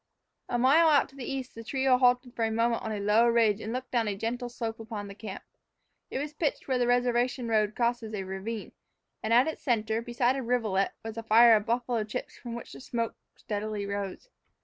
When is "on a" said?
2.81-2.99